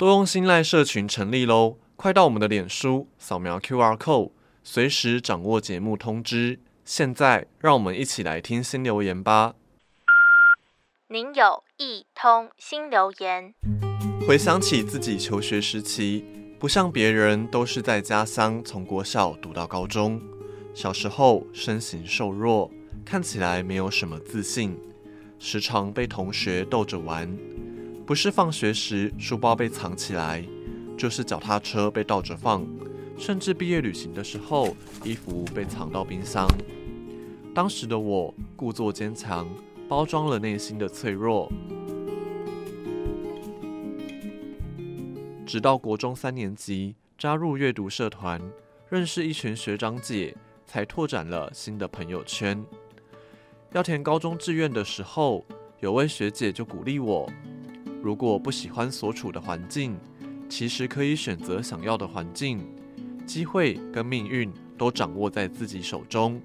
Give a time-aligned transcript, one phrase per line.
[0.00, 1.76] 多用心赖社群成立喽！
[1.94, 4.30] 快到我们的脸书扫描 QR code，
[4.64, 6.58] 随时掌握节目通知。
[6.86, 9.56] 现在，让我们一起来听新留言吧。
[11.08, 13.52] 您有一通新留言。
[14.26, 16.24] 回想起自己求学时期，
[16.58, 20.18] 不像别人都是在家乡从国小读到高中。
[20.72, 22.70] 小时候身形瘦弱，
[23.04, 24.78] 看起来没有什么自信，
[25.38, 27.36] 时常被同学逗着玩。
[28.10, 30.44] 不是放学时书包被藏起来，
[30.98, 32.66] 就是脚踏车被倒着放，
[33.16, 36.44] 甚至毕业旅行的时候，衣服被藏到冰箱。
[37.54, 39.48] 当时的我故作坚强，
[39.88, 41.48] 包装了内心的脆弱。
[45.46, 48.42] 直到国中三年级加入阅读社团，
[48.88, 50.36] 认识一群学长姐，
[50.66, 52.60] 才拓展了新的朋友圈。
[53.70, 55.46] 要填高中志愿的时候，
[55.78, 57.32] 有位学姐就鼓励我。
[58.02, 59.96] 如果不喜欢所处的环境，
[60.48, 62.66] 其实可以选择想要的环境，
[63.26, 66.40] 机会跟命运都掌握在自己手中。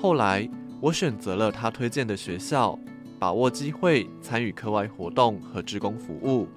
[0.00, 0.48] 后来，
[0.80, 2.78] 我选择了他推荐的学校，
[3.18, 6.48] 把握机会参与课外活动和志工服务，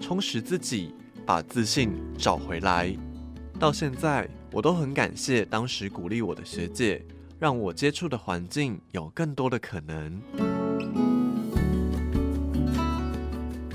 [0.00, 2.94] 充实自己，把自信找回来。
[3.58, 7.04] 到现在，我都很感谢当时鼓励我的学姐，
[7.38, 10.55] 让我接触的环境有更多的可能。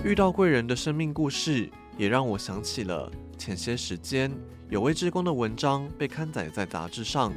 [0.04, 4.32] 遇到贵人的生命故事，也让我想起了前些时间
[4.68, 7.32] 有位志工的文章被刊载在杂志上。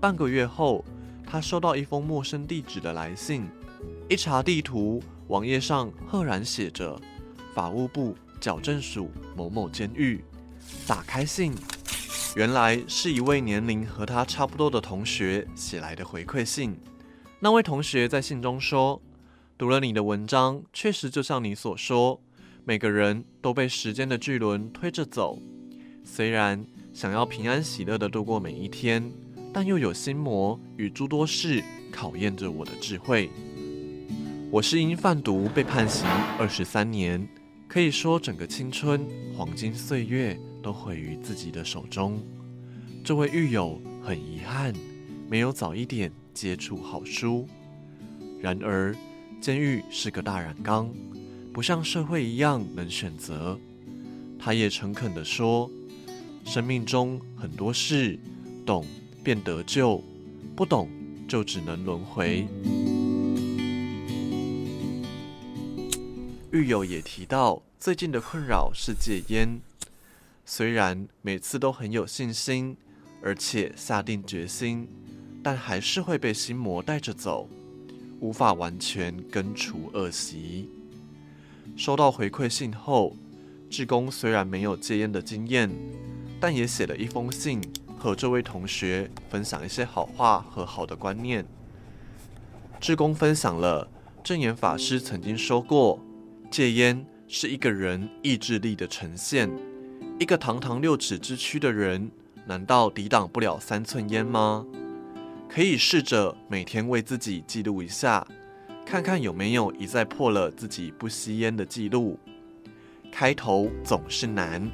[0.00, 0.84] 半个月后，
[1.26, 3.48] 他收到一封陌生地址的来信，
[4.08, 6.96] 一查地图，网页上赫然写着
[7.52, 10.24] “法务部矫正署某某监狱”。
[10.86, 11.52] 打开信，
[12.36, 16.78] 原来是一位年龄和他差不多的同学写来的回馈信。
[17.40, 19.02] 那位同学在信中说，
[19.62, 22.20] 读了你的文章，确实就像你所说，
[22.64, 25.38] 每个人都被时间的巨轮推着走。
[26.02, 29.08] 虽然想要平安喜乐地度过每一天，
[29.54, 33.30] 但又有心魔与诸多事考验着我的智慧。
[34.50, 36.08] 我是因贩毒被判刑
[36.40, 37.24] 二十三年，
[37.68, 42.20] 可以说整个青春黄金岁月都毁于自己的手中。
[43.04, 44.74] 这位狱友很遗憾，
[45.30, 47.46] 没有早一点接触好书。
[48.40, 48.92] 然而，
[49.42, 50.88] 监狱是个大染缸，
[51.52, 53.58] 不像社会一样能选择。
[54.38, 55.68] 他也诚恳地说
[56.46, 58.16] ：“生命中很多事，
[58.64, 58.86] 懂
[59.24, 60.00] 便得救，
[60.54, 60.88] 不懂
[61.26, 62.46] 就只能轮回。”
[66.52, 69.60] 狱友也提到，最近的困扰是戒烟。
[70.46, 72.76] 虽然每次都很有信心，
[73.20, 74.86] 而且下定决心，
[75.42, 77.48] 但还是会被心魔带着走。
[78.22, 80.70] 无法完全根除恶习。
[81.76, 83.16] 收到回馈信后，
[83.68, 85.68] 志工虽然没有戒烟的经验，
[86.40, 87.60] 但也写了一封信，
[87.98, 91.44] 和这位同学分享一些好话和好的观念。
[92.80, 93.90] 志工分享了
[94.22, 95.98] 证严法师曾经说过
[96.48, 99.50] ：“戒烟是一个人意志力的呈现。
[100.20, 102.08] 一个堂堂六尺之躯的人，
[102.46, 104.64] 难道抵挡不了三寸烟吗？”
[105.54, 108.26] 可以试着每天为自己记录一下，
[108.86, 112.18] 看看有没有一再破了自己不吸烟的记录。
[113.10, 114.66] 开头总是难，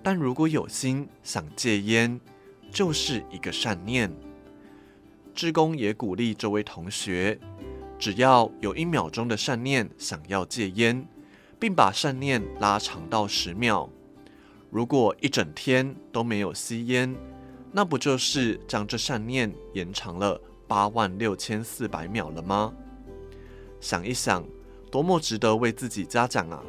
[0.00, 2.20] 但如果有心想戒烟，
[2.70, 4.08] 就是一个善念。
[5.34, 7.36] 志工也鼓励这位同学，
[7.98, 11.04] 只要有一秒钟的善念想要戒烟，
[11.58, 13.90] 并把善念拉长到十秒。
[14.70, 17.16] 如果一整天都没有吸烟，
[17.70, 22.72] 那不就是将这善念延长了八万六千四百秒了吗？
[23.80, 24.44] 想一想，
[24.90, 26.62] 多么值得为自己嘉奖啊！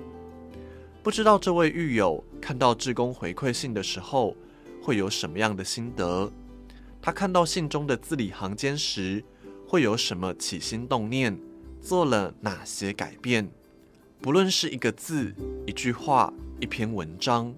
[1.02, 4.36] 不知道这位狱友看到志工回馈信的时候，
[4.82, 6.32] 会有什么样的心得？
[7.02, 9.24] 他看到信中的字里行间时，
[9.66, 11.40] 会有什么起心动念？
[11.82, 13.50] 做了哪些改变？
[14.22, 15.34] 不论是一个字、
[15.66, 17.56] 一句话、一篇文章，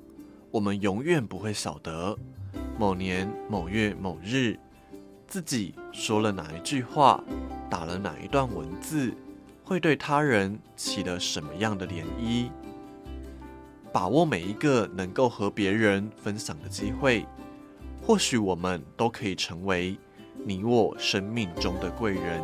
[0.52, 2.16] 我们永远不会晓得。
[2.78, 4.58] 某年某月某日，
[5.28, 7.24] 自己说了哪一句话，
[7.70, 9.14] 打了哪一段文字，
[9.64, 12.50] 会对他人起了什么样的涟漪？
[13.94, 17.26] 把握每一个能够和别人分享的机会，
[18.02, 19.98] 或许我们都可以成为
[20.46, 22.42] 你我生命中的贵人。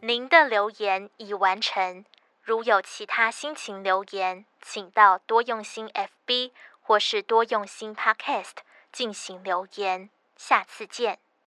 [0.00, 2.04] 您的留言已完成。
[2.44, 6.52] 如有其他心情留言，请到多用心 FB
[6.82, 8.58] 或是多用心 Podcast
[8.92, 10.10] 进行留言。
[10.36, 11.23] 下次见。